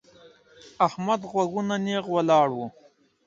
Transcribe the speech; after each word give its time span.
احمد 0.87 1.21
غوږونه 1.31 1.75
نېغ 1.85 2.05
ولاړ 2.15 2.47
وو. 2.57 2.67